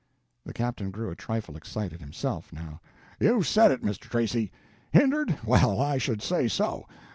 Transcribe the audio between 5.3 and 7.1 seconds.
well, I should say so.